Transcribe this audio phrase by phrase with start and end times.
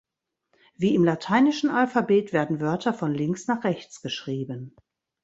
[0.77, 4.75] Wie im lateinischen Alphabet werden Wörter von links nach rechts geschrieben.